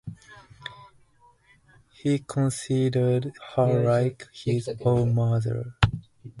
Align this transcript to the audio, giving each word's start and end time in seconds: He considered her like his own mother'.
He 1.93 2.17
considered 2.17 3.33
her 3.55 3.83
like 3.83 4.27
his 4.33 4.67
own 4.83 5.13
mother'. 5.13 5.75